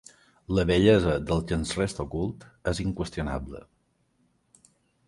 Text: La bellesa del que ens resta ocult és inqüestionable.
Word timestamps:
La 0.59 0.63
bellesa 0.69 1.13
del 1.31 1.43
que 1.51 1.57
ens 1.59 1.75
resta 1.81 2.07
ocult 2.09 2.49
és 2.73 2.83
inqüestionable. 2.87 3.65